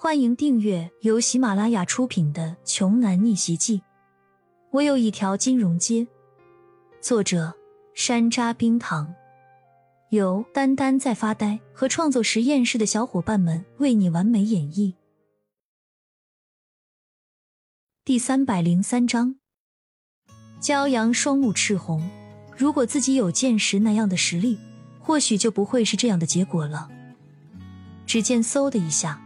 [0.00, 3.78] 欢迎订阅由喜马拉雅出品的《穷男逆袭记》。
[4.70, 6.06] 我有一条金融街。
[7.00, 7.52] 作者：
[7.94, 9.12] 山楂冰糖，
[10.10, 14.94] 由丹丹在发呆和创作实验室的小伙伴们为你完美演绎。
[18.04, 19.34] 第三百零三章，
[20.60, 22.08] 骄阳双目赤红。
[22.56, 24.60] 如果自己有剑石那样的实力，
[25.00, 26.88] 或许就不会是这样的结果了。
[28.06, 29.24] 只见嗖的一下。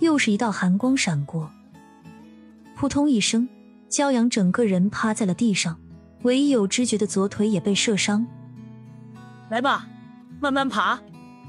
[0.00, 1.50] 又是一道寒光闪过，
[2.74, 3.48] 扑通一声，
[3.88, 5.78] 骄阳整个人趴在了地上，
[6.22, 8.26] 唯一有知觉的左腿也被射伤。
[9.48, 9.88] 来吧，
[10.40, 11.00] 慢慢爬，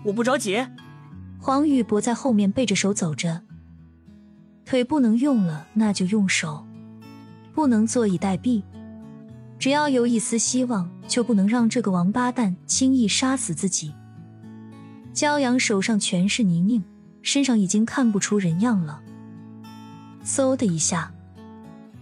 [0.03, 0.65] 我不着急。
[1.39, 3.41] 黄宇博在后面背着手走着，
[4.65, 6.65] 腿不能用了，那就用手，
[7.53, 8.63] 不能坐以待毙。
[9.59, 13.93] 只要有一丝希望，就不能让这个王八蛋轻易杀死自己。
[15.13, 16.83] 骄阳手上全是泥泞。
[17.27, 19.01] 身上已经看不出人样了。
[20.23, 21.11] 嗖的一下，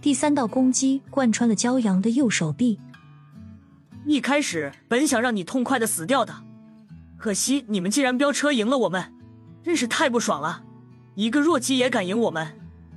[0.00, 2.78] 第三道攻击贯穿了骄阳的右手臂。
[4.04, 6.44] 一开始本想让你痛快的死掉的，
[7.16, 9.12] 可惜你们竟然飙车赢了我们，
[9.64, 10.62] 真是太不爽了！
[11.16, 12.56] 一个弱鸡也敢赢我们，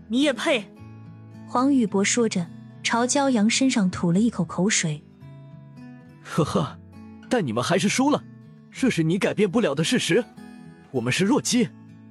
[0.09, 0.71] 你也配！
[1.47, 2.45] 黄宇博说着，
[2.83, 5.03] 朝骄阳身上吐了一口口水。
[6.21, 6.77] 呵呵，
[7.27, 8.23] 但你们还是输了，
[8.71, 10.23] 这是你改变不了的事实。
[10.91, 11.69] 我们是弱鸡。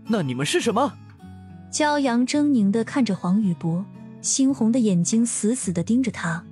[0.09, 0.95] 那你们是什么？
[1.71, 3.85] 骄阳狰狞的看着黄宇博，
[4.23, 6.43] 猩红的眼睛死死的盯着他。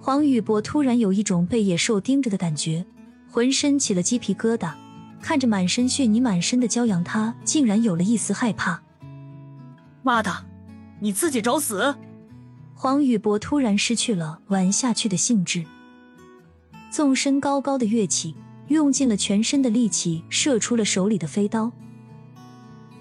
[0.00, 2.84] 黄宇博突然有一种被野兽盯着的感觉，
[3.30, 4.72] 浑身起了鸡皮疙瘩。
[5.20, 8.82] 看着满身血泥满身的骄阳，他竟然有了一丝害怕。
[10.02, 10.46] 妈的，
[10.98, 11.94] 你自己找死！
[12.74, 15.64] 黄宇博突然失去了玩下去的兴致，
[16.90, 18.34] 纵身高高的跃起，
[18.66, 21.70] 用尽了全身的力气，射出了手里的飞刀。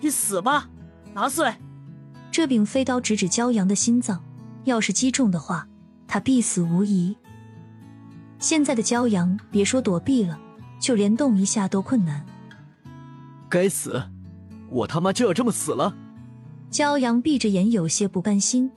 [0.02, 0.68] 去死吧！
[1.14, 1.54] 拿碎！
[2.32, 4.24] 这柄飞刀直指骄阳的心脏，
[4.64, 5.68] 要是击中的话，
[6.08, 7.16] 他必死无疑。
[8.40, 10.40] 现在的骄阳，别说躲避了，
[10.80, 12.26] 就连动一下都困难。
[13.48, 14.02] 该死！
[14.70, 15.94] 我他妈就要这么死了！
[16.72, 18.72] 骄阳闭着眼，有些不甘心。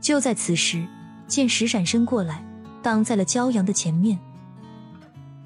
[0.00, 0.86] 就在此时，
[1.26, 2.46] 剑石闪身过来，
[2.82, 4.18] 挡在了骄阳的前面。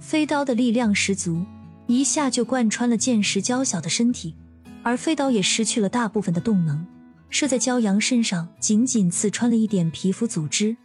[0.01, 1.45] 飞刀的力量十足，
[1.87, 4.35] 一下就贯穿了剑石娇小的身体。
[4.83, 6.87] 而飞刀也失去了大部分的动能，
[7.29, 10.77] 射在骄阳身上，仅仅刺穿了一点皮肤组织。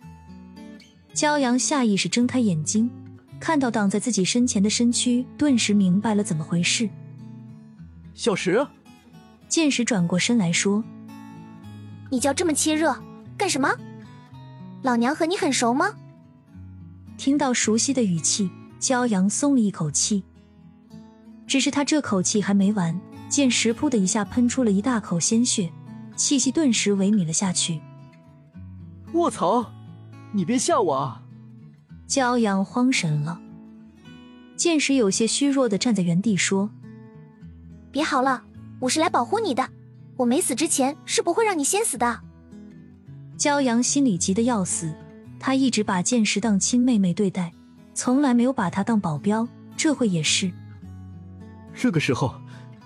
[1.14, 2.92] 骄阳下意识睁开眼睛，
[3.40, 6.90] 看到挡在自己身前的身躯，顿时明白了怎么回事。
[8.14, 8.66] 小石，
[9.48, 10.84] 剑石转过身来说
[12.12, 12.96] ：“你叫这么亲热
[13.38, 13.74] 干什么？
[14.84, 15.94] 老娘和你很熟吗？”
[17.18, 20.24] 听到熟悉的语气，骄阳松了一口气。
[21.48, 23.00] 只是他这口气还没完。
[23.36, 25.70] 剑石噗的一下喷出了一大口鲜血，
[26.16, 27.82] 气息顿时萎靡了下去。
[29.12, 29.74] 卧槽！
[30.32, 31.22] 你别吓我啊！
[32.08, 33.42] 骄阳慌神了。
[34.56, 36.70] 剑石有些虚弱的站在原地说
[37.92, 38.42] ：“别嚎了，
[38.80, 39.70] 我是来保护你的。
[40.16, 42.22] 我没死之前是不会让你先死的。”
[43.38, 44.96] 骄阳心里急得要死，
[45.42, 47.52] 他一直把剑石当亲妹妹对待，
[47.94, 50.50] 从来没有把她当保镖，这会也是。
[51.74, 52.34] 这个时候。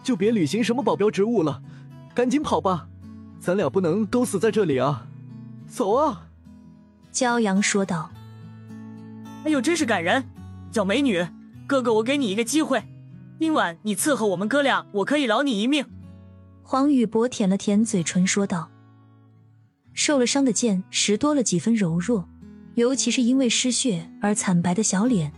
[0.10, 1.62] 就别履行什么保镖职务了，
[2.16, 2.90] 赶紧跑吧，
[3.40, 5.06] 咱俩不能都死在这里啊！
[5.68, 6.26] 走啊！
[7.14, 8.10] 骄阳说道。
[9.46, 10.28] 哎呦，真是感人！
[10.72, 11.28] 小美女，
[11.68, 12.84] 哥哥，我给你一个机会，
[13.40, 15.86] 今晚你伺候我们哥俩，我可以饶你一命。
[16.64, 18.72] 黄宇博舔了舔嘴唇说道。
[19.94, 22.28] 受了伤的剑石多了几分柔弱，
[22.74, 25.32] 尤其是因为失血而惨白的小脸，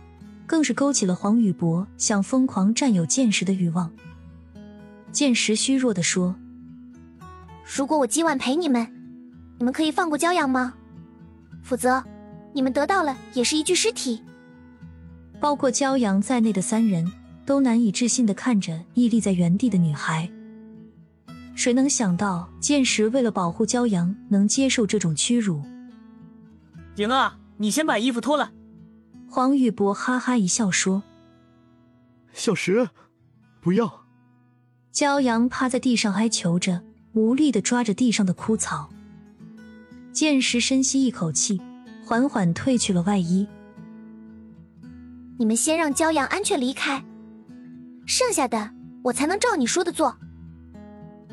[0.46, 3.92] 更是勾起了黄宇博想疯狂占有剑石的欲望。
[5.12, 6.34] 剑石虚弱的说
[7.76, 8.90] ：“如果我今晚陪你们，
[9.58, 10.74] 你们可以放过骄阳吗？
[11.62, 12.02] 否则，
[12.54, 14.22] 你们得到了也是一具尸体。”
[15.38, 17.12] 包括骄阳在内的三人
[17.44, 20.30] 都难以置信的看着屹立在原地的女孩。
[21.54, 25.62] 谁能想到剑石为了保护骄阳，能接受这种屈辱？
[26.96, 28.52] 行啊，你先把衣服脱了。
[29.28, 31.02] 黄宇博哈哈一笑说
[32.32, 32.88] ：“小石，
[33.60, 34.01] 不要。”
[34.92, 36.82] 骄阳趴在地上哀求着，
[37.14, 38.90] 无力的抓着地上的枯草。
[40.12, 41.58] 剑石深吸一口气，
[42.04, 43.48] 缓缓褪去了外衣。
[45.38, 47.02] 你们先让骄阳安全离开，
[48.04, 48.70] 剩下的
[49.02, 50.14] 我才能照你说的做。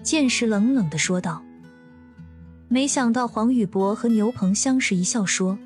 [0.01, 1.43] 剑石冷冷的说道。
[2.69, 5.57] 没想到黄宇博和牛鹏相视一笑，说：“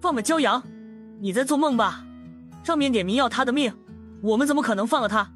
[0.00, 0.62] 放了骄阳，
[1.20, 2.04] 你在做梦吧？
[2.64, 3.72] 上面点名要他的命，
[4.22, 5.30] 我们怎么可能放了他？”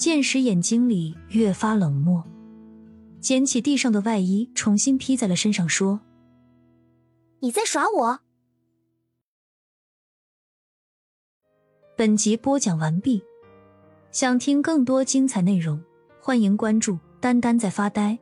[0.00, 2.24] 剑石眼睛里越发冷漠，
[3.20, 6.00] 捡起地上的外衣，重新披在了身上，说
[7.40, 8.20] ：“你在耍我。”
[11.98, 13.22] 本集播讲完毕，
[14.10, 15.78] 想听更多精彩内容，
[16.18, 18.18] 欢迎关注“丹丹在发呆”。